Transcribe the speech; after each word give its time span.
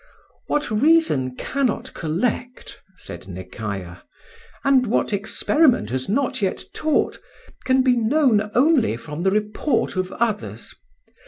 "What 0.47 0.71
reason 0.71 1.35
cannot 1.35 1.93
collect," 1.93 2.79
said 2.95 3.27
Nekayah, 3.27 4.01
"and 4.63 4.87
what 4.87 5.13
experiment 5.13 5.91
has 5.91 6.09
not 6.09 6.41
yet 6.41 6.63
taught, 6.73 7.19
can 7.65 7.83
be 7.83 7.95
known 7.95 8.49
only 8.55 8.97
from 8.97 9.21
the 9.21 9.29
report 9.29 9.95
of 9.95 10.11
others. 10.13 10.73